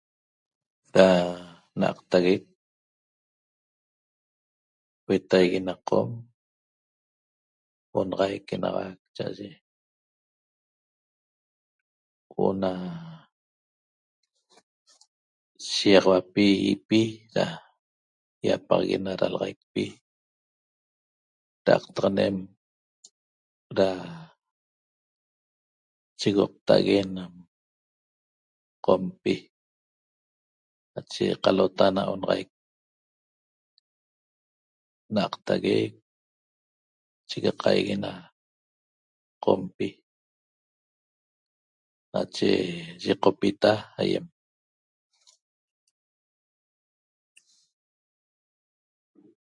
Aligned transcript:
Da 0.95 1.07
n'aqtaguec 1.79 2.43
huetaigui 5.05 5.59
na 5.67 5.73
Qom 5.87 6.09
onaxaic 7.99 8.47
enauac 8.55 8.97
cha'aye 9.15 9.49
huo'o 12.31 12.51
na 12.61 12.71
shiýaxauapi 15.71 16.45
ýipi 16.69 17.01
da 17.35 17.45
ýapaxaguen 18.45 19.03
na 19.05 19.11
dalaxaicpi 19.21 19.83
da'aqtaxanen 21.65 22.35
da 23.77 23.89
chigoqta'ague 26.19 26.99
na 27.15 27.23
Qompi 28.85 29.35
nache 30.93 31.25
qalota 31.43 31.85
na 31.95 32.03
n'aqtaguec 35.15 35.91
chegaqaigui 37.29 37.95
na 38.03 38.11
Qompi 39.43 39.87
nache 42.13 42.49
yiqopita 43.03 43.71
aýem 43.99 44.25